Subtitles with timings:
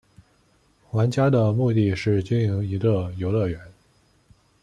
[0.93, 3.61] 玩家的目的是经营一个游乐园。